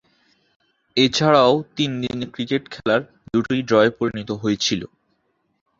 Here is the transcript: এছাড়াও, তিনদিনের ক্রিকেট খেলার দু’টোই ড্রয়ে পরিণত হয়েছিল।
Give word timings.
এছাড়াও, 0.97 1.53
তিনদিনের 1.75 2.29
ক্রিকেট 2.31 2.63
খেলার 2.71 3.01
দু’টোই 3.31 3.61
ড্রয়ে 3.61 3.91
পরিণত 3.99 4.29
হয়েছিল। 4.41 4.81